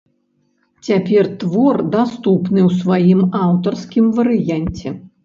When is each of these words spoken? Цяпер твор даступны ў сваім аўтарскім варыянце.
Цяпер 0.87 1.27
твор 1.43 1.75
даступны 1.95 2.59
ў 2.63 2.79
сваім 2.79 3.21
аўтарскім 3.43 4.09
варыянце. 4.17 4.95